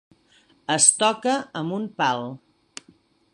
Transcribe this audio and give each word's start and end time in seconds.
Es 0.75 0.87
toca 1.03 1.35
amb 1.61 1.77
un 1.77 1.85
pal. 2.01 2.27